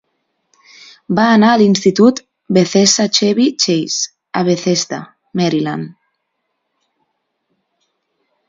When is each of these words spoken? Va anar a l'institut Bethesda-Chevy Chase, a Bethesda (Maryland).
Va 1.19 1.25
anar 1.33 1.51
a 1.55 1.59
l'institut 1.61 2.21
Bethesda-Chevy 2.57 3.47
Chase, 3.65 4.01
a 4.41 4.45
Bethesda 4.49 5.01
(Maryland). 5.43 5.95